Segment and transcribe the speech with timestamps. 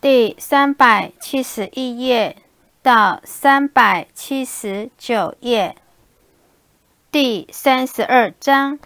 [0.00, 2.38] 第三百七十一页
[2.82, 5.76] 到三百七十九页，
[7.12, 8.78] 第三十二章：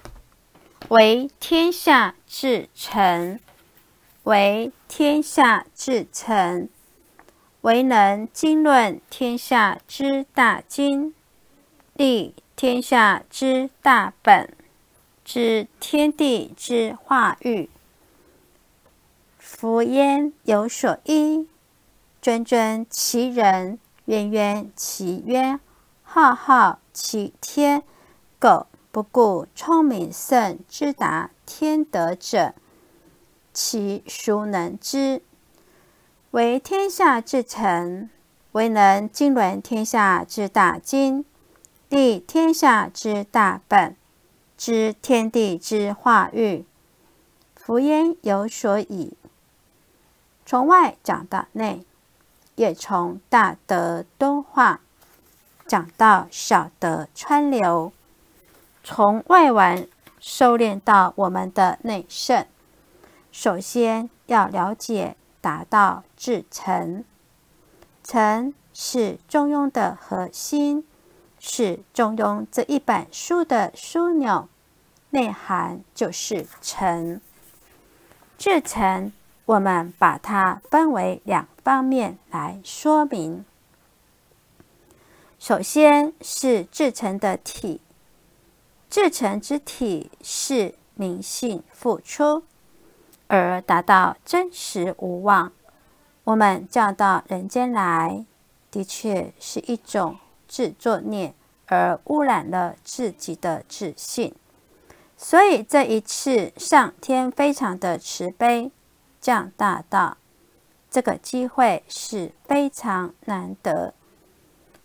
[0.89, 3.39] 为天下至诚，
[4.25, 6.69] 为天下至诚，
[7.61, 11.15] 为能经论天下之大经，
[11.93, 14.53] 立天下之大本，
[15.25, 17.71] 知天地之化育。
[19.57, 21.49] 夫焉有所依，
[22.21, 25.61] 谆谆其人，渊渊其渊，
[26.03, 27.85] 浩浩其天。
[28.41, 32.53] 苟不顾聪明甚之达天德者，
[33.53, 35.23] 其孰能知？
[36.33, 38.11] 为天下之臣，
[38.53, 41.25] 唯能经纶天下之大经，
[41.89, 43.97] 立天下之大本，
[44.59, 46.67] 知天地之化育。
[47.55, 49.17] 夫焉有所以。
[50.47, 51.85] 从外讲到内，
[52.55, 54.81] 也从大德敦化
[55.67, 57.93] 讲到小德川流，
[58.83, 59.87] 从外丸
[60.21, 62.47] 收敛到我们的内圣。
[63.33, 67.05] 首先要了解达到至诚，
[68.03, 70.87] 诚是中庸的核心，
[71.41, 74.49] 是中庸这一本书的枢纽，
[75.11, 77.21] 内涵就是诚。
[78.37, 79.11] 至诚。
[79.47, 83.45] 我们把它分为两方面来说明。
[85.39, 87.81] 首先是至诚的体，
[88.89, 92.45] 至诚之体是明性付出，
[93.27, 95.53] 而达到真实无妄。
[96.25, 98.25] 我们叫到人间来，
[98.71, 100.17] 的确是一种
[100.49, 101.35] 自作孽，
[101.67, 104.35] 而污染了自己的自信。
[105.19, 108.71] 所以这一次，上天非常的慈悲。
[109.25, 110.19] 降大道，
[110.91, 113.95] 这个机会是非常难得。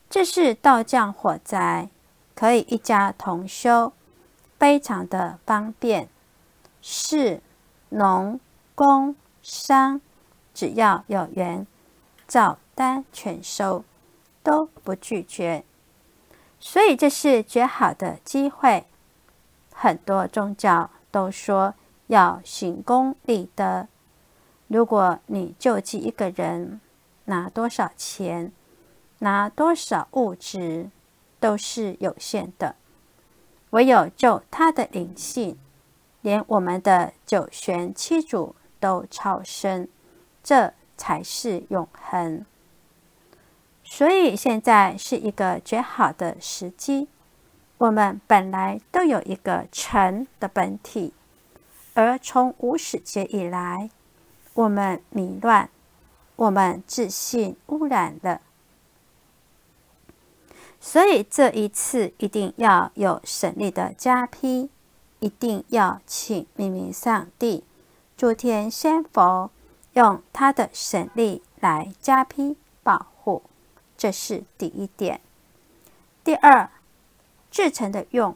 [0.09, 1.89] 这是道降火灾，
[2.33, 3.91] 可以一家同修，
[4.57, 6.07] 非常的方便。
[6.81, 7.41] 士、
[7.89, 8.39] 农、
[8.75, 9.99] 工、商，
[10.53, 11.67] 只要有缘，
[12.25, 13.83] 照单全收，
[14.41, 15.65] 都不拒绝。
[16.61, 18.85] 所以这是绝好的机会。
[19.73, 21.73] 很多宗教都说
[22.07, 23.89] 要行功立德。
[24.69, 26.79] 如果你救济一个人，
[27.25, 28.51] 拿多少钱，
[29.17, 30.91] 拿多少物质，
[31.39, 32.75] 都是有限的。
[33.71, 35.57] 唯有救他的灵性，
[36.21, 39.87] 连我们的九玄七祖都超生，
[40.43, 42.45] 这才是永恒。
[43.83, 47.07] 所以现在是一个绝好的时机。
[47.79, 51.13] 我们本来都有一个成的本体，
[51.95, 53.89] 而从无始劫以来。
[54.53, 55.69] 我们迷乱，
[56.35, 58.41] 我们自信污染了，
[60.81, 64.69] 所以这一次一定要有神力的加批，
[65.19, 67.63] 一定要请明明上帝、
[68.17, 69.49] 诸天仙佛
[69.93, 73.43] 用他的神力来加批保护，
[73.97, 75.21] 这是第一点。
[76.23, 76.69] 第二，
[77.49, 78.35] 制成的用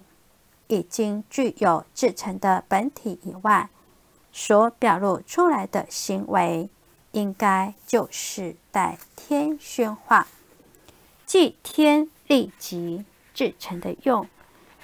[0.67, 3.69] 已经具有制成的本体以外。
[4.33, 6.69] 所表露出来的行为，
[7.11, 10.27] 应该就是代天宣化，
[11.25, 14.27] 即天立即制成的用，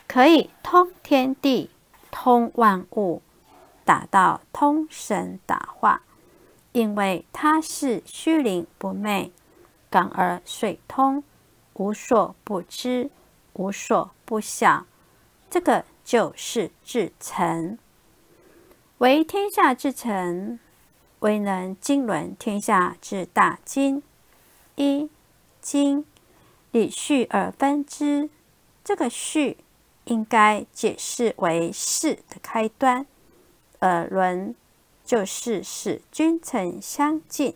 [0.07, 1.71] 可以通天地、
[2.11, 3.21] 通万物，
[3.83, 6.03] 达到通神达化。
[6.71, 9.31] 因为它是虚灵不昧，
[9.89, 11.23] 感而遂通，
[11.73, 13.09] 无所不知，
[13.53, 14.85] 无所不晓。
[15.49, 17.79] 这个就是至诚。
[18.99, 20.59] 为天下之臣，
[21.19, 24.03] 为能经纶天下之大经。
[24.75, 25.09] 一
[25.61, 26.03] 经
[26.71, 28.29] 理序而分之，
[28.83, 29.55] 这个序
[30.03, 33.05] 应该解释为事的开端。
[33.79, 34.53] 而伦
[35.05, 37.55] 就是使君臣相敬，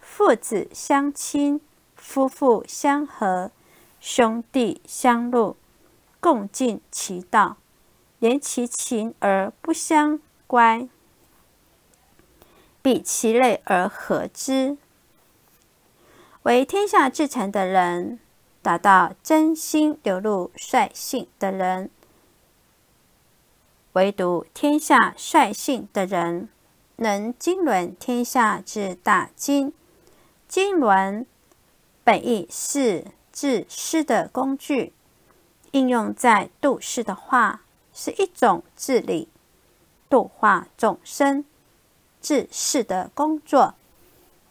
[0.00, 1.60] 父子相亲，
[1.94, 3.52] 夫妇相和，
[4.00, 5.54] 兄弟相入，
[6.18, 7.58] 共进其道，
[8.18, 10.18] 连其情而不相。
[10.46, 10.88] 乖，
[12.82, 14.76] 比其类而合之，
[16.42, 18.20] 为天下至诚的人，
[18.62, 21.90] 达到真心流露率性的人。
[23.94, 26.48] 唯独天下率性的人，
[26.96, 29.72] 能经纶天下之大经。
[30.46, 31.26] 经纶
[32.04, 34.92] 本意是治世的工具，
[35.72, 37.62] 应用在度世的话，
[37.92, 39.28] 是一种治理。
[40.08, 41.44] 度化众生、
[42.20, 43.74] 治世的工作，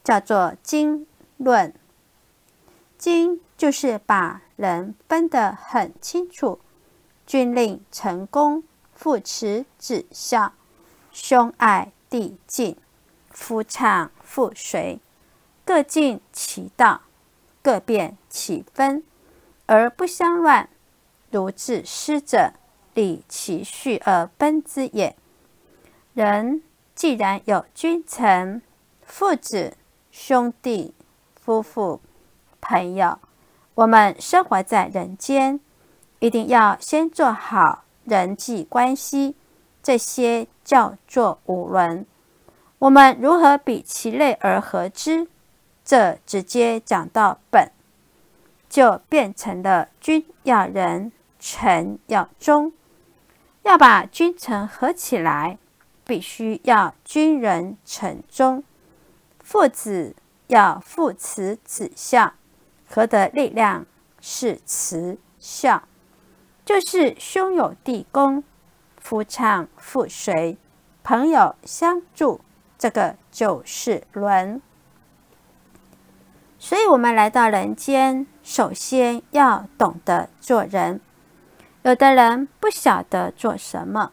[0.03, 1.07] 叫做经
[1.37, 1.73] 论。
[2.97, 6.59] 经就是把人分得很清楚，
[7.27, 8.63] 军令成功，
[8.93, 10.53] 父慈子孝，
[11.11, 12.77] 兄爱弟敬，
[13.29, 14.99] 夫唱妇随，
[15.65, 17.01] 各尽其道，
[17.61, 19.03] 各辨其分，
[19.65, 20.69] 而不相乱。
[21.31, 22.53] 如治师者，
[22.93, 25.15] 理其序而分之也。
[26.15, 26.61] 人
[26.95, 28.61] 既然有君臣、
[29.05, 29.73] 父子、
[30.11, 30.93] 兄弟、
[31.35, 31.99] 夫妇、
[32.61, 33.19] 朋友，
[33.73, 35.59] 我们生活在人间，
[36.19, 39.35] 一定要先做好人际关系，
[39.83, 42.05] 这些叫做五伦。
[42.79, 45.27] 我们如何比其类而合之？
[45.83, 47.69] 这直接讲到本，
[48.69, 52.71] 就变成了君要仁，臣要忠，
[53.63, 55.57] 要把君臣合起来。
[56.05, 58.63] 必须要君人臣忠，
[59.39, 60.15] 父子
[60.47, 62.33] 要父慈子孝，
[62.87, 63.87] 合的力量
[64.21, 65.81] 是慈孝，
[66.63, 68.43] 就是兄友弟恭，
[68.97, 70.57] 夫唱妇随，
[71.03, 72.39] 朋友相助，
[72.77, 74.61] 这个就是伦。
[76.59, 81.01] 所以，我们来到人间，首先要懂得做人。
[81.81, 84.11] 有的人不晓得做什么，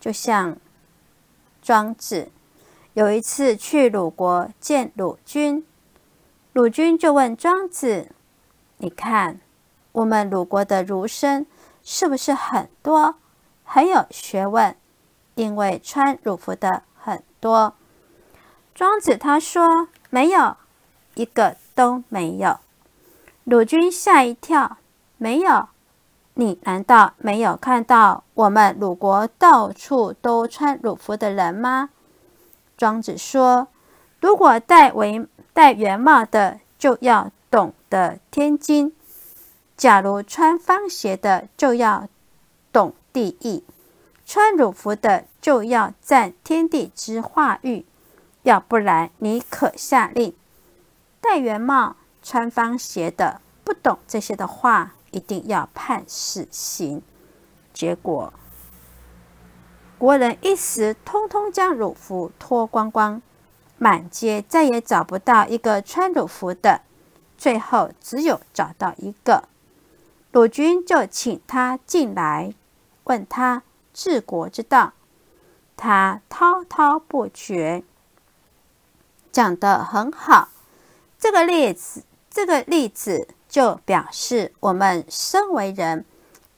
[0.00, 0.56] 就像。
[1.70, 2.32] 庄子
[2.94, 5.64] 有一次去鲁国见鲁君，
[6.52, 8.08] 鲁君就问庄子
[8.78, 9.38] ：“你看，
[9.92, 11.46] 我们鲁国的儒生
[11.84, 13.14] 是不是很多，
[13.62, 14.74] 很有学问？
[15.36, 17.74] 因为穿儒服的很多。”
[18.74, 20.56] 庄子他说：“没有，
[21.14, 22.58] 一个都没有。”
[23.46, 24.78] 鲁君吓一跳
[25.18, 25.68] ：“没有。”
[26.40, 31.90] 你难道没有看到我们鲁国到处都穿鲁服的人吗？
[32.78, 33.68] 庄子说
[34.22, 38.92] ：“如果戴围戴圆帽的，就要懂得天经；
[39.76, 42.08] 假如穿方鞋的，就要
[42.72, 43.62] 懂地义；
[44.24, 47.84] 穿鲁服的，就要占天地之化育。
[48.44, 50.34] 要不然，你可下令，
[51.20, 57.02] 戴圆帽、穿方鞋的不懂这些的话。”一定要判死刑。
[57.72, 58.32] 结果，
[59.98, 63.22] 国人一时通通将乳服脱光光，
[63.78, 66.82] 满街再也找不到一个穿乳服的。
[67.38, 69.44] 最后，只有找到一个，
[70.32, 72.54] 鲁军就请他进来，
[73.04, 73.62] 问他
[73.94, 74.92] 治国之道。
[75.76, 77.82] 他滔滔不绝，
[79.32, 80.50] 讲得很好。
[81.18, 83.28] 这个例子，这个例子。
[83.50, 86.04] 就表示我们身为人，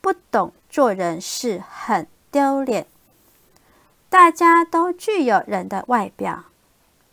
[0.02, 2.86] 不懂做人是很丢脸。
[4.10, 6.44] 大家都具有人的外表，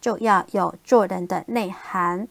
[0.02, 2.28] 就要有做人的内涵。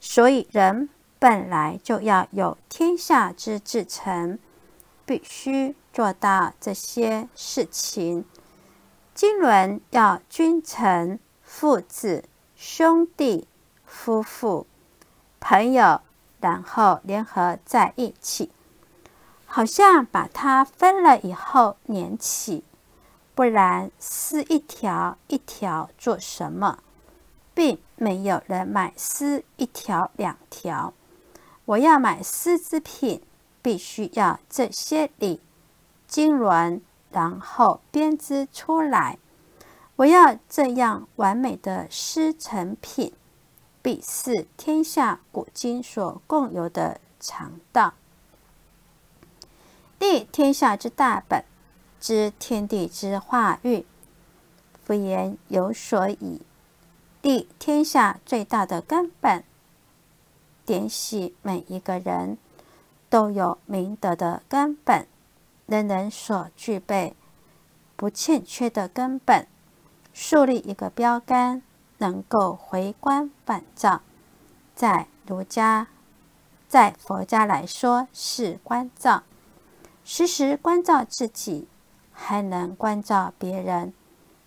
[0.00, 0.88] 所以人
[1.18, 4.38] 本来就要有天下之至诚，
[5.04, 8.24] 必须做到这些事情。
[9.14, 13.46] 经纶要君臣、父子、兄弟、
[13.84, 14.66] 夫妇、
[15.38, 16.00] 朋友。
[16.40, 18.50] 然后联合在一起，
[19.46, 22.64] 好像把它分了以后粘起，
[23.34, 26.78] 不然丝一条一条做什么？
[27.54, 30.92] 并没有人买丝一条两条。
[31.64, 33.22] 我要买丝织品，
[33.62, 35.40] 必须要这些里
[36.06, 39.18] 经纶，然后编织出来。
[39.96, 43.12] 我要这样完美的丝成品。
[43.86, 47.94] 必是天下古今所共有的常道，
[50.00, 51.44] 立天下之大本，
[52.00, 53.86] 知天地之化育。
[54.84, 56.42] 夫言有所以，
[57.22, 59.44] 立天下最大的根本，
[60.64, 62.38] 点系每一个人
[63.08, 65.06] 都有明德的根本，
[65.66, 67.14] 人人所具备
[67.94, 69.46] 不欠缺的根本，
[70.12, 71.62] 树立一个标杆。
[71.98, 74.02] 能够回光返照，
[74.74, 75.88] 在儒家、
[76.68, 79.22] 在佛家来说是关照，
[80.04, 81.66] 时时关照自己，
[82.12, 83.92] 还能关照别人。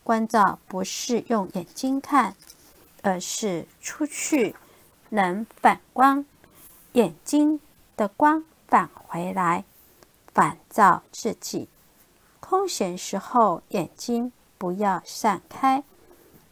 [0.04, 2.36] 关照不是用眼睛看，
[3.04, 4.56] 而是出去
[5.10, 6.26] 能反光，
[6.94, 7.60] 眼睛
[7.96, 9.66] 的光返回来，
[10.34, 11.70] 反照自己。
[12.40, 15.84] 空闲时候，眼睛不要散开。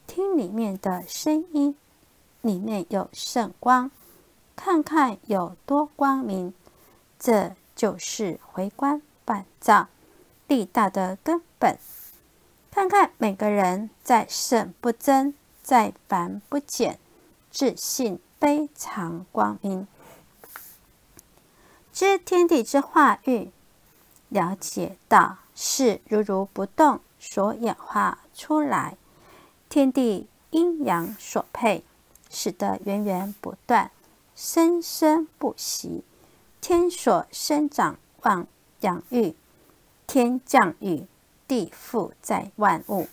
[0.08, 1.76] 听里面的声音，
[2.40, 3.90] 里面有圣光，
[4.56, 6.54] 看看有多光明，
[7.18, 9.86] 这就是回光返照
[10.48, 11.78] 力大的根本。
[12.70, 16.98] 看看每个人在圣不增，在凡不减，
[17.50, 19.86] 自信非常光明。
[21.92, 23.52] 知天地之化育，
[24.28, 28.96] 了解到是如如不动所演化出来，
[29.68, 31.84] 天地阴阳所配，
[32.30, 33.90] 使得源源不断，
[34.34, 36.04] 生生不息。
[36.60, 38.46] 天所生长万
[38.80, 39.34] 养育，
[40.06, 41.06] 天降雨，
[41.46, 43.08] 地覆载万物，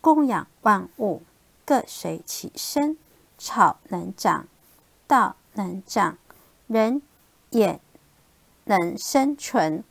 [0.00, 1.22] 供养万物，
[1.64, 2.98] 各随其身。
[3.36, 4.46] 草能长，
[5.06, 6.16] 稻能长，
[6.66, 7.02] 人
[7.50, 7.80] 也。
[8.66, 9.84] 能生存，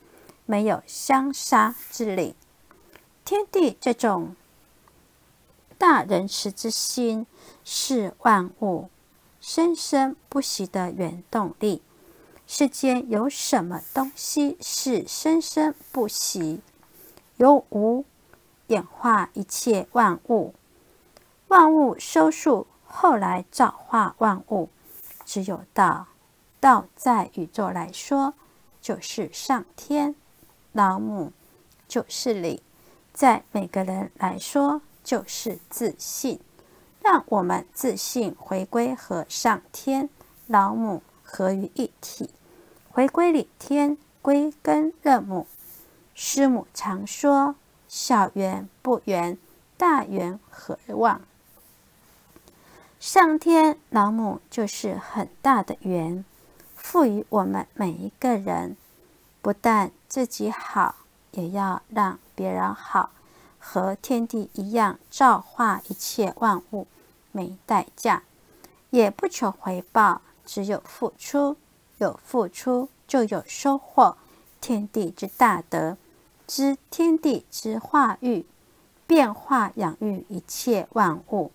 [0.46, 2.36] 没有相杀之理。
[3.24, 4.36] 天地这种
[5.78, 7.26] 大仁慈之心，
[7.64, 8.90] 是万物
[9.40, 11.82] 生生不息的原动力。
[12.48, 16.62] 世间有什么东西是生生不息？
[17.38, 18.06] 有无
[18.68, 20.54] 演化一切万物，
[21.48, 24.70] 万物收束，后来造化万物，
[25.26, 26.08] 只有道。
[26.60, 28.34] 道在宇宙来说。
[28.82, 30.14] 就是上天，
[30.74, 31.32] 老母
[31.88, 32.62] 就是理，
[33.14, 36.40] 在每个人来说就是自信。
[37.02, 40.10] 让我们自信回归和上天、
[40.48, 42.30] 老母合于一体，
[42.90, 45.46] 回归理天，归根认母。
[46.16, 47.56] 师母常说
[47.90, 49.38] ：“小圆不圆，
[49.76, 51.22] 大圆何望？”
[53.02, 56.24] 上天、老母就是很大的圆。
[56.76, 58.78] 赋予我们每一个人，
[59.42, 60.96] 不但自己好，
[61.32, 63.10] 也要让别人好，
[63.66, 66.86] 和天地一样，造化一切万物，
[67.32, 68.24] 没代价，
[68.90, 71.56] 也不求回报，只有付出，
[72.00, 74.18] 有付出就有收获。
[74.60, 75.98] 天地之大德，
[76.46, 78.46] 知天地之化育，
[79.08, 81.52] 变化养育一切万物。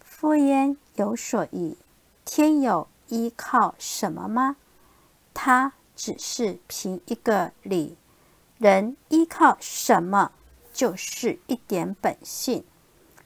[0.00, 1.78] 夫焉有所依，
[2.24, 2.86] 天有。
[3.10, 4.56] 依靠什么吗？
[5.32, 7.96] 他只是凭一个理。
[8.58, 10.32] 人依靠什么？
[10.78, 12.64] 就是一点本性。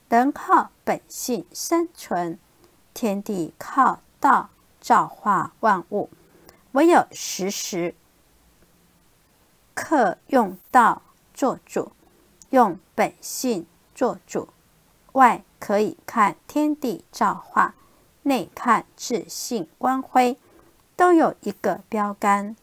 [0.09, 2.39] 人靠本性生存，
[2.95, 4.49] 天地靠道
[4.81, 6.09] 造化万物。
[6.71, 7.93] 唯有时时
[9.75, 11.91] 刻用道做主，
[12.49, 14.49] 用本性做主，
[15.11, 17.75] 外可以看天地造化。
[18.23, 20.39] 内看自信光辉，
[20.95, 22.55] 都有一个标杆。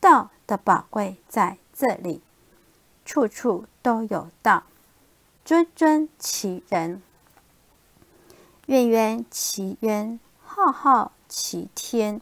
[0.00, 2.22] 道的宝贵在这里，
[3.04, 4.64] 处处都有道，
[5.44, 7.02] 尊尊其人，
[8.66, 12.20] 渊渊其渊，浩浩其天。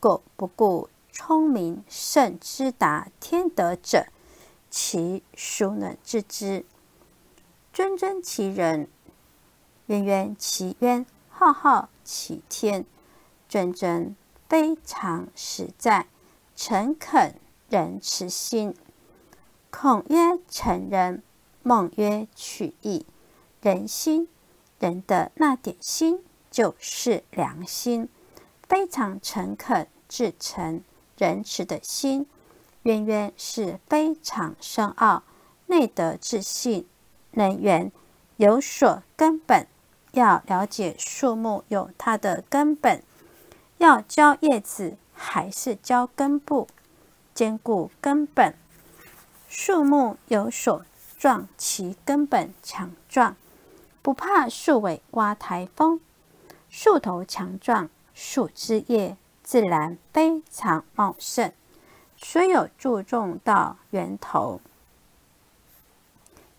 [0.00, 4.06] 苟不顾聪明甚之达天德者，
[4.68, 6.64] 其孰能知之？
[7.72, 8.88] 尊尊其人，
[9.86, 11.88] 渊渊其渊，浩浩。
[12.06, 12.84] 其天，
[13.48, 14.12] 谆谆
[14.46, 16.06] 非常实在，
[16.54, 17.34] 诚恳
[17.70, 18.76] 仁慈心。
[19.76, 21.20] 孔曰：“成人。”
[21.64, 23.04] 孟曰：“取义。”
[23.60, 24.28] 人心，
[24.78, 28.08] 人的那点心就是良心，
[28.68, 30.80] 非常诚恳、至诚、
[31.18, 32.28] 仁慈的心。
[32.84, 35.24] 渊渊是非常深奥，
[35.66, 36.86] 内得自信，
[37.32, 37.90] 能源
[38.36, 39.66] 有所根本。
[40.12, 43.02] 要了解树木有它的根本，
[43.78, 46.68] 要浇叶子还是浇根部，
[47.34, 48.54] 兼顾根本。
[49.56, 50.84] 树木有所
[51.16, 53.36] 壮，其根本强壮，
[54.02, 56.00] 不怕树尾刮台风；
[56.68, 61.52] 树头强壮，树枝叶自然非常茂盛。
[62.16, 64.60] 所有注重到源头，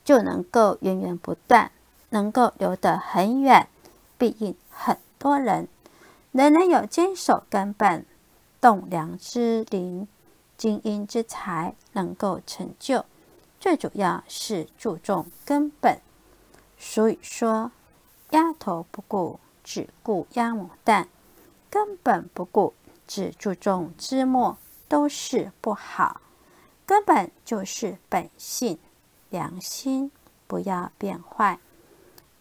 [0.06, 1.72] 就能够源源不断。
[2.12, 3.68] 能够留得很远，
[4.18, 5.68] 必应很多人。
[6.32, 8.06] 人人有坚守根本、
[8.62, 10.08] 栋梁之灵、
[10.58, 13.06] 精英之才，能够成就。
[13.60, 16.00] 最主要是注重根本。
[16.78, 17.72] 所以说，
[18.32, 21.08] 鸭头不顾，只顾鸭母蛋；
[21.70, 22.74] 根本不顾，
[23.08, 24.58] 只注重枝末，
[24.88, 26.22] 都是不好。
[26.86, 28.78] 根本就是本性、
[29.30, 30.12] 良心，
[30.46, 31.60] 不要变坏。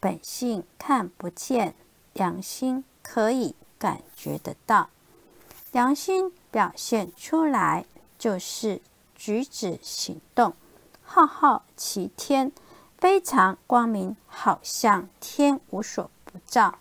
[0.00, 1.74] 本性看不见，
[2.12, 4.90] 良心可以感觉得到。
[5.72, 7.86] 良心表现出来
[8.24, 8.80] 就是
[9.14, 10.54] 举止行动，
[11.02, 12.50] 浩浩其天，
[12.96, 16.78] 非常光明，好像天无所不照，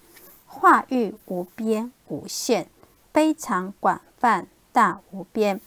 [0.48, 2.70] 化育无边无限，
[3.12, 5.60] 非常广泛大无边。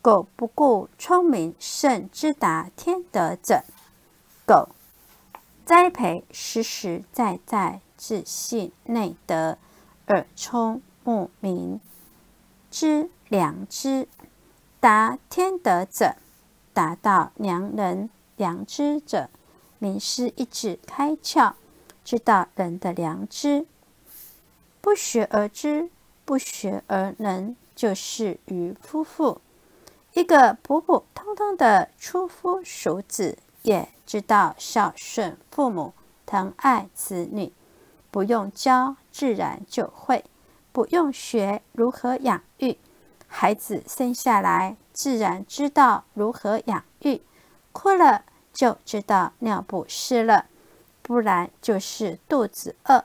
[0.00, 3.64] 苟不顾聪明甚之达天德者，
[4.46, 4.70] 苟。
[5.66, 9.58] 栽培实实在在自信内德，
[10.06, 11.78] 耳聪目明，
[12.70, 14.08] 知良知，
[14.80, 16.14] 达天德者，
[16.72, 19.28] 达到良人良知者。
[19.80, 21.54] 名师一指开窍，
[22.04, 23.66] 知道人的良知。
[24.80, 25.90] 不学而知，
[26.24, 29.40] 不学而能，就是愚夫妇。
[30.14, 35.92] 一个普普通通的粗夫俗子，也知道孝顺父母、
[36.24, 37.52] 疼爱子女，
[38.12, 40.22] 不用教，自然就会；
[40.70, 42.78] 不用学如何养育
[43.28, 47.22] 孩子，生下来自然知道如何养育，
[47.72, 48.24] 哭了。
[48.50, 50.46] 就知道尿不湿了，
[51.00, 53.04] 不然就是肚子饿。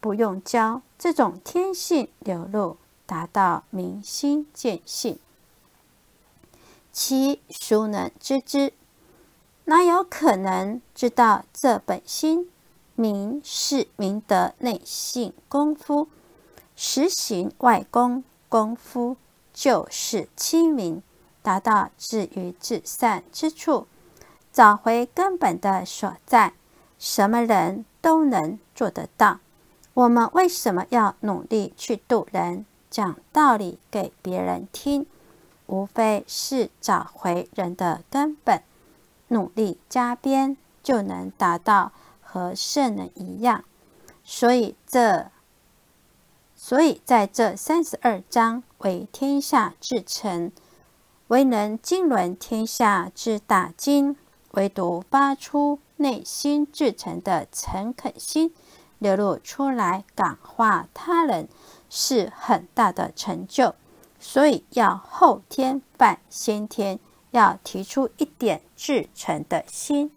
[0.00, 5.20] 不用教，这种天性流露，达到明心见性。
[6.90, 8.72] 其孰能知之？
[9.66, 12.50] 哪有可能知道这本心？
[12.96, 16.08] 明是明德内性功夫，
[16.74, 19.16] 实行外功功夫，
[19.54, 21.02] 就是清明，
[21.40, 23.86] 达到至于至善之处。
[24.52, 26.52] 找回根本的所在，
[26.98, 29.40] 什么人都能做得到。
[29.94, 35.06] 我们为什么要努力去度人、讲道理给别人听？
[35.66, 38.62] 无非是找回人的根本，
[39.28, 43.64] 努力加鞭，就能达到和圣人一样。
[44.22, 45.30] 所以这，
[46.66, 50.50] 所以在这三十二章为天下至诚，
[51.26, 54.16] 为能经纶天下之大经。
[54.52, 58.54] 唯独发出内心至诚的诚恳心，
[58.98, 61.50] 流露出来感化他人，
[61.90, 63.74] 是很大的成就。
[64.18, 66.98] 所以要后天办先天，
[67.32, 70.10] 要提出一点至诚的心。